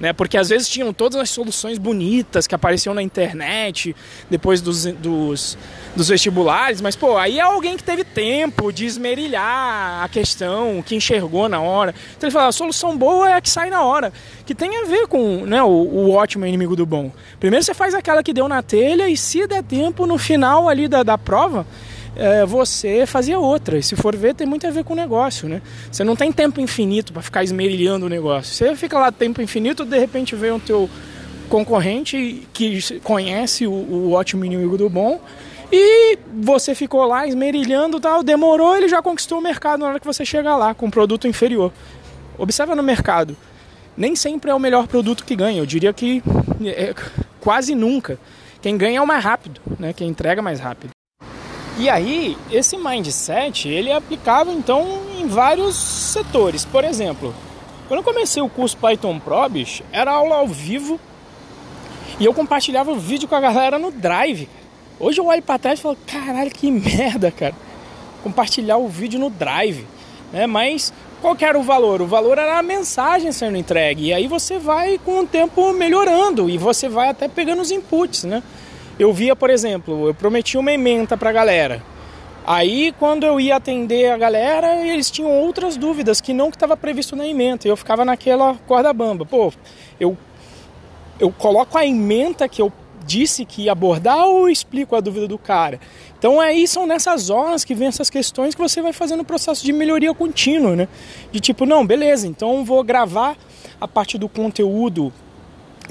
né? 0.02 0.12
Porque 0.12 0.36
às 0.36 0.50
vezes 0.50 0.68
tinham 0.68 0.92
todas 0.92 1.22
as 1.22 1.30
soluções 1.30 1.78
bonitas 1.78 2.48
que 2.48 2.56
apareciam 2.56 2.96
na 2.96 3.04
internet 3.04 3.96
depois 4.32 4.60
dos, 4.60 4.86
dos, 4.86 5.56
dos 5.96 6.08
vestibulares, 6.08 6.82
mas 6.82 6.96
pô, 6.96 7.18
aí 7.18 7.38
é 7.38 7.42
alguém 7.44 7.78
que 7.78 7.84
teve 7.84 8.04
tempo 8.04 8.74
de 8.74 8.88
esmerilhar 8.88 10.04
a 10.04 10.10
questão, 10.10 10.82
que 10.82 10.96
enxergou 10.96 11.48
na 11.48 11.62
hora. 11.62 11.94
Então 12.18 12.28
ele 12.28 12.34
fala, 12.34 12.48
a 12.48 12.52
solução 12.52 12.98
boa 12.98 13.30
é 13.30 13.34
a 13.34 13.42
que 13.42 13.50
sai 13.50 13.70
na 13.70 13.84
hora, 13.84 14.12
que 14.44 14.56
tem 14.56 14.76
a 14.76 14.86
ver 14.86 15.06
com 15.06 15.46
né, 15.46 15.62
o, 15.62 15.68
o 15.68 16.12
ótimo 16.12 16.48
inimigo 16.48 16.76
do 16.76 16.86
bom. 16.86 17.12
Primeiro 17.40 17.64
você 17.64 17.76
faz 17.76 17.94
aquela 17.94 18.24
que 18.24 18.34
deu 18.34 18.48
na 18.48 18.64
telha 18.64 19.08
e 19.08 19.16
se 19.16 19.46
der 19.46 19.62
tempo 19.62 20.08
no 20.08 20.18
final 20.18 20.68
ali 20.68 20.88
da, 20.88 21.04
da 21.04 21.16
prova, 21.16 21.68
é, 22.22 22.46
você 22.46 23.06
fazia 23.08 23.40
outra. 23.40 23.80
E 23.80 23.84
se 23.84 23.96
for 23.96 24.16
ver, 24.16 24.36
tem 24.36 24.46
muito 24.46 24.68
a 24.68 24.70
ver 24.70 24.84
com 24.84 24.94
o 24.94 24.96
negócio, 24.96 25.50
né? 25.50 25.60
Você 25.92 26.04
não 26.04 26.16
tem 26.16 26.32
tempo 26.32 26.62
infinito 26.62 27.12
para 27.12 27.24
ficar 27.24 27.44
esmerilhando 27.44 28.06
o 28.06 28.10
negócio. 28.10 28.54
Você 28.54 28.76
fica 28.76 29.00
lá 29.00 29.12
tempo 29.12 29.42
infinito, 29.42 29.84
de 29.84 29.98
repente 29.98 30.36
vem 30.36 30.52
o 30.52 30.60
teu 30.60 30.88
concorrente 31.50 32.48
que 32.54 33.00
conhece 33.00 33.66
o, 33.66 33.72
o 33.72 34.12
ótimo 34.14 34.46
inimigo 34.46 34.78
do 34.78 34.88
bom 34.88 35.20
e 35.72 36.18
você 36.42 36.76
ficou 36.76 37.04
lá 37.06 37.26
esmerilhando 37.26 38.00
tal, 38.00 38.24
demorou, 38.24 38.78
ele 38.78 38.88
já 38.88 39.02
conquistou 39.02 39.40
o 39.40 39.42
mercado 39.42 39.80
na 39.80 39.88
hora 39.88 40.00
que 40.00 40.06
você 40.06 40.24
chegar 40.24 40.56
lá 40.56 40.74
com 40.74 40.86
um 40.86 40.92
produto 40.92 41.28
inferior. 41.28 41.74
Observa 42.38 42.76
no 42.76 42.84
mercado, 42.84 43.36
nem 43.98 44.16
sempre 44.16 44.52
é 44.52 44.54
o 44.54 44.60
melhor 44.60 44.88
produto 44.88 45.26
que 45.26 45.36
ganha. 45.36 45.60
Eu 45.60 45.66
diria 45.66 45.92
que 45.92 46.22
é, 46.66 46.94
quase 47.40 47.74
nunca. 47.74 48.20
Quem 48.62 48.78
ganha 48.78 49.00
é 49.00 49.02
o 49.02 49.08
mais 49.08 49.24
rápido, 49.24 49.60
né? 49.80 49.92
Quem 49.92 50.08
entrega 50.08 50.42
mais 50.42 50.60
rápido. 50.60 50.92
E 51.82 51.90
aí, 51.90 52.38
esse 52.52 52.78
mindset, 52.78 53.68
ele 53.68 53.90
é 53.90 54.00
então 54.54 55.02
em 55.18 55.26
vários 55.26 55.76
setores. 55.76 56.64
Por 56.64 56.84
exemplo, 56.84 57.34
quando 57.88 58.02
eu 58.02 58.04
comecei 58.04 58.40
o 58.40 58.48
curso 58.48 58.78
Python 58.78 59.18
Pro, 59.18 59.50
bicho, 59.50 59.84
era 59.92 60.12
aula 60.12 60.36
ao 60.36 60.48
vivo 60.48 61.00
e 62.20 62.26
eu 62.26 62.36
compartilhava 62.36 62.92
o 62.92 63.00
vídeo 63.00 63.28
com 63.28 63.34
a 63.34 63.40
galera 63.40 63.80
no 63.80 63.90
Drive. 63.90 64.48
Hoje 65.00 65.20
eu 65.20 65.26
olho 65.26 65.42
para 65.42 65.58
trás 65.58 65.80
e 65.80 65.82
falo, 65.82 65.98
caralho, 66.06 66.52
que 66.52 66.70
merda, 66.70 67.32
cara. 67.32 67.56
Compartilhar 68.22 68.78
o 68.78 68.88
vídeo 68.88 69.20
no 69.20 69.32
Drive. 69.32 69.84
Né? 70.32 70.46
Mas 70.46 70.94
qual 71.20 71.36
era 71.40 71.58
o 71.58 71.64
valor? 71.64 72.00
O 72.04 72.06
valor 72.06 72.38
era 72.38 72.60
a 72.60 72.62
mensagem 72.62 73.32
sendo 73.32 73.58
entregue. 73.58 74.10
E 74.10 74.14
aí 74.14 74.28
você 74.28 74.60
vai 74.60 75.00
com 75.04 75.22
o 75.22 75.26
tempo 75.26 75.74
melhorando 75.74 76.48
e 76.48 76.60
você 76.60 76.88
vai 76.88 77.10
até 77.10 77.28
pegando 77.28 77.64
os 77.64 77.72
inputs, 77.72 78.24
né? 78.24 78.44
Eu 79.02 79.12
via, 79.12 79.36
por 79.36 79.50
exemplo, 79.50 80.08
eu 80.08 80.14
prometi 80.14 80.58
uma 80.58 80.72
emenda 80.72 81.18
para 81.18 81.30
a 81.30 81.34
galera. 81.34 81.84
Aí, 82.46 82.94
quando 83.00 83.24
eu 83.24 83.40
ia 83.40 83.56
atender 83.56 84.12
a 84.12 84.18
galera, 84.18 84.86
eles 84.86 85.12
tinham 85.12 85.32
outras 85.32 85.78
dúvidas 85.78 86.20
que 86.20 86.34
não 86.34 86.50
que 86.50 86.56
estava 86.56 86.76
previsto 86.76 87.16
na 87.16 87.28
emenda. 87.28 87.68
Eu 87.68 87.78
ficava 87.78 88.04
naquela 88.04 88.56
corda 88.68 88.92
bamba. 88.92 89.26
Pô, 89.26 89.54
eu, 90.00 90.18
eu 91.20 91.32
coloco 91.32 91.78
a 91.78 91.86
emenda 91.86 92.48
que 92.50 92.62
eu 92.62 92.74
disse 93.06 93.46
que 93.46 93.64
ia 93.64 93.72
abordar 93.72 94.28
ou 94.28 94.50
explico 94.50 94.96
a 94.96 95.00
dúvida 95.00 95.28
do 95.28 95.38
cara? 95.38 95.80
Então 96.18 96.40
aí 96.40 96.68
são 96.68 96.86
nessas 96.86 97.30
horas 97.30 97.66
que 97.66 97.74
vem 97.74 97.88
essas 97.88 98.10
questões 98.10 98.54
que 98.54 98.62
você 98.62 98.82
vai 98.82 98.94
fazendo 98.94 99.22
o 99.22 99.26
processo 99.26 99.64
de 99.64 99.74
melhoria 99.74 100.14
contínua, 100.14 100.76
né? 100.76 100.88
De 101.32 101.40
tipo, 101.40 101.66
não, 101.66 101.86
beleza, 101.86 102.28
então 102.28 102.64
vou 102.64 102.84
gravar 102.84 103.36
a 103.80 103.88
parte 103.88 104.18
do 104.18 104.30
conteúdo 104.30 105.12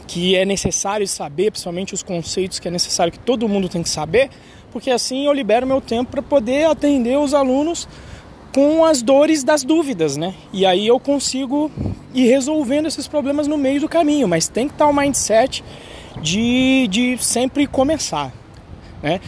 que 0.00 0.36
é 0.36 0.44
necessário 0.44 1.06
saber, 1.06 1.50
principalmente 1.50 1.94
os 1.94 2.02
conceitos 2.02 2.58
que 2.58 2.68
é 2.68 2.70
necessário 2.70 3.12
que 3.12 3.18
todo 3.18 3.48
mundo 3.48 3.68
tem 3.68 3.82
que 3.82 3.88
saber, 3.88 4.30
porque 4.72 4.90
assim 4.90 5.26
eu 5.26 5.32
libero 5.32 5.66
meu 5.66 5.80
tempo 5.80 6.10
para 6.10 6.22
poder 6.22 6.66
atender 6.66 7.18
os 7.18 7.34
alunos 7.34 7.88
com 8.54 8.84
as 8.84 9.00
dores 9.02 9.44
das 9.44 9.62
dúvidas, 9.62 10.16
né? 10.16 10.34
E 10.52 10.66
aí 10.66 10.86
eu 10.86 10.98
consigo 10.98 11.70
ir 12.12 12.26
resolvendo 12.28 12.86
esses 12.86 13.06
problemas 13.06 13.46
no 13.46 13.56
meio 13.56 13.80
do 13.80 13.88
caminho, 13.88 14.26
mas 14.26 14.48
tem 14.48 14.66
que 14.66 14.74
estar 14.74 14.88
o 14.88 14.92
mindset 14.92 15.62
de, 16.20 16.88
de 16.88 17.18
sempre 17.18 17.66
começar, 17.66 18.32
né? 19.02 19.20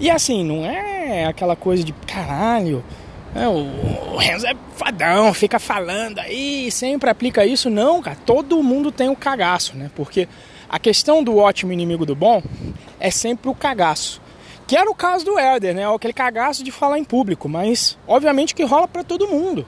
E 0.00 0.08
assim, 0.10 0.44
não 0.44 0.64
é 0.64 1.26
aquela 1.26 1.56
coisa 1.56 1.82
de 1.82 1.92
caralho, 1.92 2.84
o, 3.34 4.14
o 4.14 4.16
Renzo 4.16 4.46
é 4.46 4.54
fadão, 4.76 5.32
fica 5.34 5.58
falando 5.58 6.18
aí, 6.18 6.70
sempre 6.70 7.10
aplica 7.10 7.44
isso. 7.44 7.68
Não, 7.68 8.00
cara, 8.00 8.16
todo 8.24 8.62
mundo 8.62 8.90
tem 8.90 9.08
o 9.08 9.12
um 9.12 9.14
cagaço, 9.14 9.76
né? 9.76 9.90
Porque 9.94 10.28
a 10.68 10.78
questão 10.78 11.22
do 11.22 11.36
ótimo 11.36 11.72
inimigo 11.72 12.04
do 12.04 12.14
bom 12.14 12.42
é 12.98 13.10
sempre 13.10 13.48
o 13.50 13.54
cagaço. 13.54 14.20
Que 14.66 14.76
era 14.76 14.90
o 14.90 14.94
caso 14.94 15.24
do 15.24 15.38
Helder, 15.38 15.74
né? 15.74 15.94
Aquele 15.94 16.12
cagaço 16.12 16.62
de 16.62 16.70
falar 16.70 16.98
em 16.98 17.04
público, 17.04 17.48
mas 17.48 17.96
obviamente 18.06 18.54
que 18.54 18.64
rola 18.64 18.86
para 18.86 19.02
todo 19.02 19.28
mundo. 19.28 19.66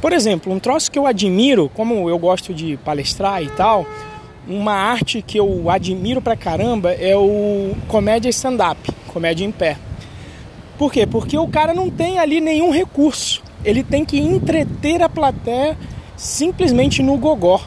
Por 0.00 0.12
exemplo, 0.12 0.52
um 0.52 0.58
troço 0.58 0.90
que 0.90 0.98
eu 0.98 1.06
admiro, 1.06 1.70
como 1.74 2.08
eu 2.08 2.18
gosto 2.18 2.54
de 2.54 2.76
palestrar 2.78 3.42
e 3.42 3.48
tal, 3.50 3.86
uma 4.48 4.72
arte 4.72 5.22
que 5.22 5.38
eu 5.38 5.68
admiro 5.70 6.22
pra 6.22 6.34
caramba 6.34 6.92
é 6.92 7.16
o 7.16 7.74
comédia 7.86 8.30
stand-up, 8.30 8.90
comédia 9.08 9.44
em 9.44 9.52
pé. 9.52 9.76
Por 10.80 10.90
quê? 10.90 11.06
Porque 11.06 11.36
o 11.36 11.46
cara 11.46 11.74
não 11.74 11.90
tem 11.90 12.18
ali 12.18 12.40
nenhum 12.40 12.70
recurso. 12.70 13.42
Ele 13.62 13.84
tem 13.84 14.02
que 14.02 14.18
entreter 14.18 15.02
a 15.02 15.10
plateia 15.10 15.76
simplesmente 16.16 17.02
no 17.02 17.18
gogó, 17.18 17.60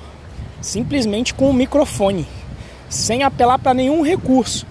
simplesmente 0.60 1.32
com 1.32 1.48
o 1.48 1.54
microfone, 1.54 2.26
sem 2.90 3.22
apelar 3.22 3.60
para 3.60 3.76
nenhum 3.76 4.02
recurso. 4.02 4.66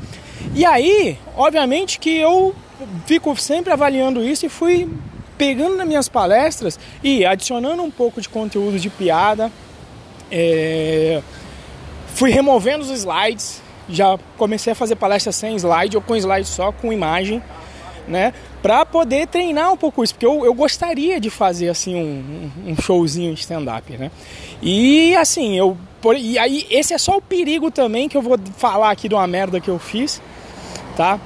E 0.56 0.66
aí, 0.66 1.16
obviamente 1.36 2.00
que 2.00 2.18
eu 2.18 2.52
fico 3.06 3.36
sempre 3.36 3.72
avaliando 3.72 4.24
isso 4.24 4.44
e 4.44 4.48
fui 4.48 4.90
pegando 5.38 5.76
nas 5.76 5.86
minhas 5.86 6.08
palestras 6.08 6.80
e 7.00 7.24
adicionando 7.24 7.80
um 7.80 7.92
pouco 7.92 8.20
de 8.20 8.28
conteúdo 8.28 8.76
de 8.76 8.90
piada. 8.90 9.52
É... 10.32 11.22
Fui 12.08 12.32
removendo 12.32 12.82
os 12.82 12.90
slides, 12.90 13.62
já 13.88 14.18
comecei 14.36 14.72
a 14.72 14.74
fazer 14.74 14.96
palestras 14.96 15.36
sem 15.36 15.54
slide 15.54 15.96
ou 15.96 16.02
com 16.02 16.16
slide 16.16 16.48
só, 16.48 16.72
com 16.72 16.92
imagem, 16.92 17.40
né? 18.08 18.32
Pra 18.62 18.84
poder 18.84 19.26
treinar 19.26 19.72
um 19.72 19.76
pouco 19.76 20.02
isso, 20.02 20.14
porque 20.14 20.26
eu, 20.26 20.44
eu 20.44 20.54
gostaria 20.54 21.20
de 21.20 21.30
fazer 21.30 21.68
assim 21.68 21.94
um, 21.94 22.50
um 22.70 22.76
showzinho 22.76 23.34
de 23.34 23.40
stand-up, 23.40 23.96
né? 23.96 24.10
E 24.62 25.14
assim, 25.16 25.56
eu. 25.56 25.76
E 26.16 26.38
aí, 26.38 26.66
esse 26.68 26.92
é 26.92 26.98
só 26.98 27.16
o 27.16 27.22
perigo 27.22 27.70
também 27.70 28.08
que 28.08 28.16
eu 28.16 28.22
vou 28.22 28.36
falar 28.56 28.90
aqui 28.90 29.08
de 29.08 29.14
uma 29.14 29.26
merda 29.26 29.60
que 29.60 29.68
eu 29.68 29.78
fiz 29.78 30.20
tá? 30.92 31.18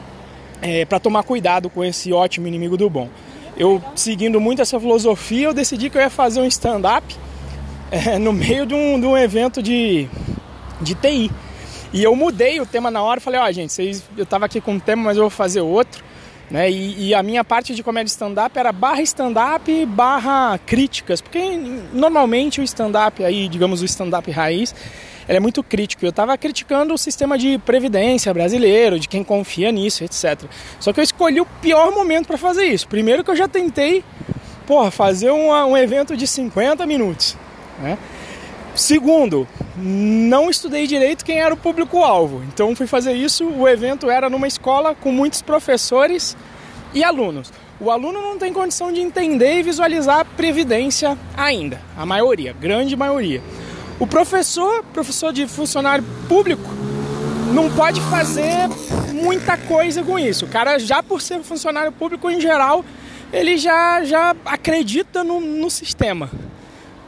É, 0.62 0.84
para 0.84 0.98
tomar 0.98 1.22
cuidado 1.22 1.68
com 1.68 1.84
esse 1.84 2.12
ótimo 2.12 2.46
inimigo 2.46 2.76
do 2.76 2.88
bom. 2.88 3.08
Eu, 3.56 3.82
seguindo 3.94 4.40
muito 4.40 4.62
essa 4.62 4.78
filosofia, 4.78 5.46
eu 5.46 5.54
decidi 5.54 5.90
que 5.90 5.96
eu 5.96 6.02
ia 6.02 6.10
fazer 6.10 6.40
um 6.40 6.46
stand-up 6.46 7.14
é, 7.90 8.18
no 8.18 8.32
meio 8.32 8.66
de 8.66 8.74
um, 8.74 8.98
de 8.98 9.06
um 9.06 9.16
evento 9.16 9.62
de, 9.62 10.08
de 10.80 10.94
TI. 10.94 11.30
E 11.92 12.02
eu 12.02 12.14
mudei 12.16 12.60
o 12.60 12.66
tema 12.66 12.90
na 12.90 13.02
hora, 13.02 13.20
falei, 13.20 13.40
ó, 13.40 13.46
oh, 13.46 13.52
gente, 13.52 13.72
vocês, 13.72 14.02
eu 14.16 14.26
tava 14.26 14.46
aqui 14.46 14.60
com 14.60 14.72
um 14.72 14.78
tema, 14.78 15.04
mas 15.04 15.16
eu 15.16 15.24
vou 15.24 15.30
fazer 15.30 15.60
outro. 15.60 16.04
Né? 16.50 16.70
E, 16.70 17.08
e 17.08 17.14
a 17.14 17.22
minha 17.22 17.42
parte 17.44 17.74
de 17.74 17.82
comédia 17.82 18.08
stand-up 18.08 18.56
era 18.56 18.70
barra 18.70 19.02
stand-up 19.02 19.86
barra 19.86 20.58
críticas, 20.64 21.20
porque 21.20 21.40
normalmente 21.92 22.60
o 22.60 22.64
stand-up 22.64 23.24
aí, 23.24 23.48
digamos 23.48 23.82
o 23.82 23.84
stand-up 23.84 24.30
raiz, 24.30 24.74
ele 25.28 25.38
é 25.38 25.40
muito 25.40 25.62
crítico. 25.62 26.04
Eu 26.04 26.10
estava 26.10 26.36
criticando 26.38 26.94
o 26.94 26.98
sistema 26.98 27.36
de 27.36 27.58
previdência 27.58 28.32
brasileiro, 28.32 28.98
de 28.98 29.08
quem 29.08 29.24
confia 29.24 29.72
nisso, 29.72 30.04
etc. 30.04 30.44
Só 30.78 30.92
que 30.92 31.00
eu 31.00 31.04
escolhi 31.04 31.40
o 31.40 31.46
pior 31.60 31.90
momento 31.92 32.28
para 32.28 32.38
fazer 32.38 32.66
isso. 32.66 32.86
Primeiro 32.86 33.24
que 33.24 33.30
eu 33.30 33.36
já 33.36 33.48
tentei, 33.48 34.04
porra, 34.66 34.90
fazer 34.90 35.30
um 35.32 35.76
evento 35.76 36.16
de 36.16 36.26
50 36.26 36.86
minutos, 36.86 37.36
né? 37.80 37.98
Segundo, 38.76 39.48
não 39.74 40.50
estudei 40.50 40.86
direito 40.86 41.24
quem 41.24 41.40
era 41.40 41.54
o 41.54 41.56
público-alvo. 41.56 42.42
Então 42.44 42.76
fui 42.76 42.86
fazer 42.86 43.14
isso. 43.14 43.46
O 43.46 43.66
evento 43.66 44.10
era 44.10 44.28
numa 44.28 44.46
escola 44.46 44.94
com 44.94 45.10
muitos 45.10 45.40
professores 45.40 46.36
e 46.92 47.02
alunos. 47.02 47.50
O 47.80 47.90
aluno 47.90 48.20
não 48.20 48.38
tem 48.38 48.52
condição 48.52 48.92
de 48.92 49.00
entender 49.00 49.60
e 49.60 49.62
visualizar 49.62 50.20
a 50.20 50.24
previdência 50.24 51.16
ainda, 51.36 51.80
a 51.96 52.04
maioria, 52.04 52.52
grande 52.52 52.94
maioria. 52.94 53.42
O 53.98 54.06
professor, 54.06 54.84
professor 54.92 55.32
de 55.32 55.46
funcionário 55.46 56.04
público, 56.28 56.70
não 57.54 57.70
pode 57.70 58.00
fazer 58.02 58.68
muita 59.12 59.56
coisa 59.56 60.02
com 60.02 60.18
isso. 60.18 60.44
O 60.44 60.48
cara, 60.48 60.78
já 60.78 61.02
por 61.02 61.22
ser 61.22 61.42
funcionário 61.42 61.92
público 61.92 62.30
em 62.30 62.40
geral, 62.40 62.84
ele 63.32 63.56
já, 63.56 64.04
já 64.04 64.36
acredita 64.44 65.24
no, 65.24 65.40
no 65.40 65.70
sistema. 65.70 66.30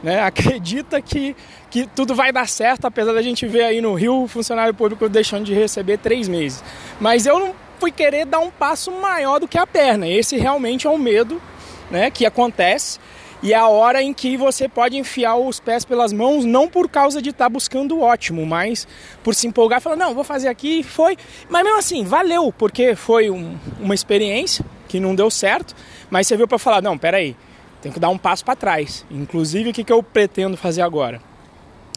Né? 0.03 0.19
Acredita 0.23 1.01
que, 1.01 1.35
que 1.69 1.87
tudo 1.87 2.15
vai 2.15 2.31
dar 2.31 2.47
certo, 2.47 2.85
apesar 2.85 3.13
da 3.13 3.21
gente 3.21 3.45
ver 3.47 3.63
aí 3.63 3.81
no 3.81 3.93
Rio 3.93 4.23
o 4.23 4.27
funcionário 4.27 4.73
público 4.73 5.07
deixando 5.09 5.45
de 5.45 5.53
receber 5.53 5.97
três 5.97 6.27
meses. 6.27 6.63
Mas 6.99 7.25
eu 7.25 7.39
não 7.39 7.53
fui 7.79 7.91
querer 7.91 8.25
dar 8.25 8.39
um 8.39 8.51
passo 8.51 8.91
maior 8.91 9.39
do 9.39 9.47
que 9.47 9.57
a 9.57 9.65
perna. 9.65 10.07
Esse 10.07 10.37
realmente 10.37 10.85
é 10.85 10.89
um 10.89 10.97
medo 10.97 11.41
né, 11.89 12.11
que 12.11 12.25
acontece 12.25 12.99
e 13.41 13.53
é 13.53 13.55
a 13.55 13.69
hora 13.69 14.03
em 14.03 14.13
que 14.13 14.35
você 14.35 14.67
pode 14.67 14.97
enfiar 14.97 15.37
os 15.37 15.61
pés 15.61 15.85
pelas 15.85 16.11
mãos, 16.11 16.43
não 16.43 16.67
por 16.67 16.89
causa 16.89 17.21
de 17.21 17.29
estar 17.29 17.45
tá 17.45 17.49
buscando 17.49 17.95
o 17.95 18.01
ótimo, 18.01 18.45
mas 18.45 18.85
por 19.23 19.33
se 19.33 19.47
empolgar 19.47 19.79
e 19.79 19.81
falar, 19.81 19.95
não, 19.95 20.13
vou 20.13 20.25
fazer 20.25 20.49
aqui, 20.49 20.83
foi. 20.83 21.17
Mas 21.47 21.63
mesmo 21.63 21.79
assim, 21.79 22.03
valeu, 22.03 22.53
porque 22.57 22.95
foi 22.95 23.29
um, 23.29 23.57
uma 23.79 23.95
experiência 23.95 24.65
que 24.89 24.99
não 24.99 25.15
deu 25.15 25.31
certo, 25.31 25.73
mas 26.09 26.27
você 26.27 26.35
viu 26.35 26.47
para 26.49 26.59
falar, 26.59 26.81
não, 26.81 26.97
peraí, 26.97 27.35
tem 27.81 27.91
que 27.91 27.99
dar 27.99 28.09
um 28.09 28.17
passo 28.17 28.43
para 28.43 28.55
trás. 28.55 29.05
Inclusive, 29.09 29.69
o 29.69 29.73
que, 29.73 29.83
que 29.83 29.93
eu 29.93 30.03
pretendo 30.03 30.57
fazer 30.57 30.81
agora? 30.81 31.21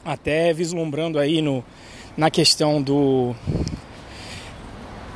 Até 0.04 0.52
vislumbrando 0.52 1.18
aí 1.18 1.40
no, 1.40 1.64
na 2.16 2.30
questão 2.30 2.80
do. 2.80 3.34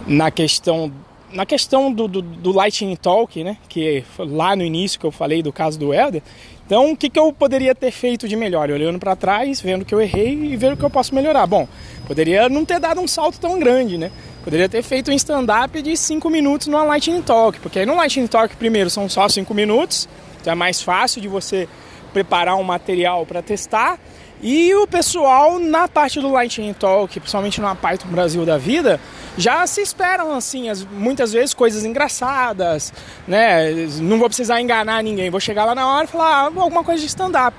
Na 0.06 0.30
questão 0.30 0.92
na 1.32 1.44
questão 1.44 1.92
do, 1.92 2.06
do, 2.06 2.22
do, 2.22 2.52
Lightning 2.52 2.94
Talk, 2.96 3.42
né, 3.42 3.58
que 3.68 4.04
lá 4.16 4.54
no 4.54 4.62
início 4.62 4.98
que 4.98 5.04
eu 5.04 5.10
falei 5.10 5.42
do 5.42 5.52
caso 5.52 5.78
do 5.78 5.92
Helder, 5.92 6.22
então 6.64 6.92
o 6.92 6.96
que, 6.96 7.10
que 7.10 7.18
eu 7.18 7.32
poderia 7.32 7.74
ter 7.74 7.90
feito 7.90 8.28
de 8.28 8.34
melhor? 8.34 8.70
Olhando 8.70 8.98
para 8.98 9.14
trás, 9.14 9.60
vendo 9.60 9.84
que 9.84 9.94
eu 9.94 10.00
errei 10.00 10.32
e 10.32 10.56
vendo 10.56 10.76
que 10.76 10.84
eu 10.84 10.90
posso 10.90 11.14
melhorar. 11.14 11.46
Bom, 11.46 11.68
poderia 12.06 12.48
não 12.48 12.64
ter 12.64 12.80
dado 12.80 13.00
um 13.00 13.06
salto 13.06 13.38
tão 13.38 13.58
grande, 13.58 13.98
né? 13.98 14.10
Poderia 14.42 14.68
ter 14.68 14.82
feito 14.82 15.10
um 15.10 15.14
stand-up 15.14 15.80
de 15.82 15.96
5 15.96 16.28
minutos 16.30 16.68
no 16.68 16.84
Lightning 16.84 17.22
Talk, 17.22 17.60
porque 17.60 17.80
aí 17.80 17.86
no 17.86 17.94
Lightning 17.94 18.26
Talk, 18.26 18.56
primeiro, 18.56 18.88
são 18.88 19.08
só 19.08 19.28
5 19.28 19.52
minutos, 19.52 20.08
então 20.46 20.52
é 20.52 20.54
mais 20.54 20.80
fácil 20.80 21.20
de 21.20 21.26
você 21.26 21.68
preparar 22.12 22.54
um 22.54 22.62
material 22.62 23.26
para 23.26 23.42
testar. 23.42 23.98
E 24.40 24.72
o 24.76 24.86
pessoal 24.86 25.58
na 25.58 25.88
parte 25.88 26.20
do 26.20 26.30
Lightning 26.30 26.72
Talk, 26.72 27.18
principalmente 27.18 27.60
no 27.60 27.74
Python 27.74 28.06
Brasil 28.08 28.46
da 28.46 28.56
vida, 28.56 29.00
já 29.36 29.66
se 29.66 29.80
esperam 29.80 30.32
assim, 30.36 30.68
as, 30.68 30.84
muitas 30.84 31.32
vezes 31.32 31.52
coisas 31.52 31.84
engraçadas, 31.84 32.92
né? 33.26 33.72
Não 34.00 34.20
vou 34.20 34.28
precisar 34.28 34.60
enganar 34.60 35.02
ninguém, 35.02 35.30
vou 35.30 35.40
chegar 35.40 35.64
lá 35.64 35.74
na 35.74 35.84
hora 35.84 36.04
e 36.04 36.06
falar 36.06 36.26
ah, 36.26 36.44
alguma 36.44 36.84
coisa 36.84 37.00
de 37.00 37.08
stand-up. 37.08 37.56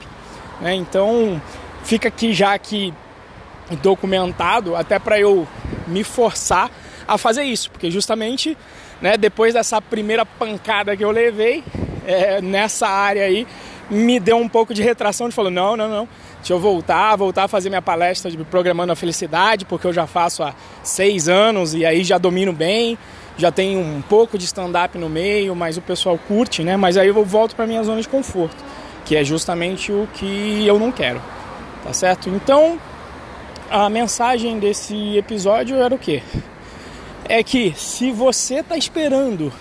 Né? 0.62 0.76
Então 0.76 1.42
fica 1.84 2.08
aqui 2.08 2.34
já 2.34 2.54
aqui 2.54 2.94
documentado 3.82 4.78
até 4.78 4.98
para 4.98 5.20
eu 5.20 5.46
me 5.88 6.06
forçar 6.06 6.72
a 7.06 7.18
fazer 7.18 7.44
isso, 7.44 7.70
porque 7.70 7.92
justamente 7.92 8.58
né, 9.02 9.18
depois 9.18 9.56
dessa 9.56 9.82
primeira 9.82 10.26
pancada 10.26 10.96
que 10.96 11.04
eu 11.04 11.12
levei 11.12 11.66
é, 12.08 12.42
nessa 12.42 12.88
área 12.88 13.24
aí, 13.24 13.46
me 13.90 14.20
deu 14.20 14.38
um 14.38 14.50
pouco 14.50 14.74
de 14.74 14.82
retração 14.82 15.30
de 15.30 15.36
falou 15.36 15.52
não, 15.52 15.78
não, 15.78 15.88
não 15.88 16.08
Deixa 16.38 16.54
eu 16.54 16.60
voltar, 16.60 17.16
voltar 17.16 17.44
a 17.44 17.48
fazer 17.48 17.68
minha 17.68 17.82
palestra 17.82 18.32
de 18.32 18.38
Programando 18.38 18.94
a 18.94 18.96
Felicidade, 18.96 19.66
porque 19.66 19.86
eu 19.86 19.92
já 19.92 20.08
faço 20.08 20.44
há 20.44 20.54
seis 20.82 21.28
anos 21.28 21.74
e 21.74 21.86
aí 21.86 22.06
já 22.06 22.18
domino 22.18 22.54
bem, 22.54 22.98
já 23.38 23.52
tenho 23.52 23.82
um 23.82 24.02
pouco 24.02 24.38
de 24.38 24.46
stand-up 24.46 24.98
no 24.98 25.10
meio, 25.10 25.54
mas 25.56 25.76
o 25.76 25.82
pessoal 25.82 26.18
curte, 26.18 26.64
né? 26.64 26.78
Mas 26.78 26.96
aí 26.96 27.10
eu 27.10 27.26
volto 27.26 27.54
para 27.54 27.68
minha 27.68 27.84
zona 27.84 28.02
de 28.02 28.08
conforto, 28.08 28.56
que 29.04 29.16
é 29.16 29.24
justamente 29.26 29.92
o 29.92 30.08
que 30.14 30.66
eu 30.66 30.80
não 30.80 30.90
quero, 30.90 31.22
tá 31.84 31.92
certo? 31.92 32.30
Então, 32.30 32.80
a 33.70 33.90
mensagem 33.90 34.58
desse 34.58 35.18
episódio 35.18 35.76
era 35.76 35.94
o 35.94 35.98
quê? 35.98 36.24
É 37.28 37.44
que 37.44 37.74
se 37.76 38.10
você 38.10 38.60
está 38.60 38.78
esperando 38.78 39.52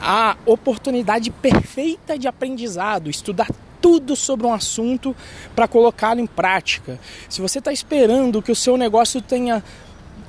a 0.00 0.36
oportunidade 0.46 1.30
perfeita 1.30 2.18
de 2.18 2.26
aprendizado, 2.26 3.10
estudar 3.10 3.48
tudo 3.80 4.14
sobre 4.14 4.46
um 4.46 4.52
assunto 4.52 5.14
para 5.54 5.68
colocá-lo 5.68 6.20
em 6.20 6.26
prática. 6.26 6.98
Se 7.28 7.40
você 7.40 7.58
está 7.58 7.72
esperando 7.72 8.42
que 8.42 8.52
o 8.52 8.56
seu 8.56 8.76
negócio 8.76 9.20
tenha 9.20 9.62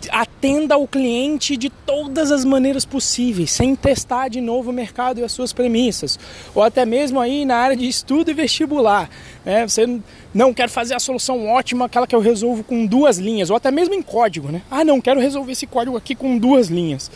atenda 0.10 0.76
ao 0.76 0.88
cliente 0.88 1.56
de 1.56 1.70
todas 1.70 2.32
as 2.32 2.44
maneiras 2.44 2.86
possíveis, 2.86 3.52
sem 3.52 3.76
testar 3.76 4.30
de 4.30 4.42
novo 4.42 4.72
o 4.72 4.74
mercado 4.74 5.20
e 5.20 5.24
as 5.24 5.32
suas 5.32 5.54
premissas, 5.54 6.18
ou 6.56 6.64
até 6.64 6.86
mesmo 6.86 7.20
aí 7.20 7.46
na 7.46 7.58
área 7.58 7.76
de 7.76 7.88
estudo 7.88 8.32
e 8.32 8.34
vestibular. 8.34 9.10
Né? 9.46 9.68
Você 9.68 10.00
não 10.34 10.54
quer 10.54 10.70
fazer 10.70 10.96
a 10.96 11.00
solução 11.00 11.48
ótima, 11.48 11.86
aquela 11.86 12.08
que 12.08 12.16
eu 12.16 12.20
resolvo 12.20 12.64
com 12.64 12.86
duas 12.86 13.18
linhas, 13.18 13.50
ou 13.50 13.56
até 13.56 13.70
mesmo 13.70 13.94
em 13.94 14.02
código. 14.02 14.52
Né? 14.52 14.62
Ah, 14.72 14.84
não, 14.84 15.00
quero 15.00 15.20
resolver 15.20 15.52
esse 15.52 15.68
código 15.68 15.98
aqui 15.98 16.16
com 16.16 16.38
duas 16.38 16.68
linhas. 16.68 17.12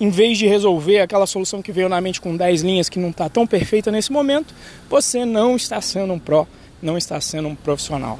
Em 0.00 0.08
vez 0.08 0.38
de 0.38 0.46
resolver 0.46 1.00
aquela 1.00 1.26
solução 1.26 1.60
que 1.60 1.70
veio 1.70 1.86
na 1.86 2.00
mente 2.00 2.22
com 2.22 2.34
10 2.34 2.62
linhas 2.62 2.88
que 2.88 2.98
não 2.98 3.10
está 3.10 3.28
tão 3.28 3.46
perfeita 3.46 3.92
nesse 3.92 4.10
momento, 4.10 4.54
você 4.88 5.26
não 5.26 5.56
está 5.56 5.78
sendo 5.82 6.14
um 6.14 6.18
pró, 6.18 6.46
não 6.80 6.96
está 6.96 7.20
sendo 7.20 7.48
um 7.48 7.54
profissional. 7.54 8.18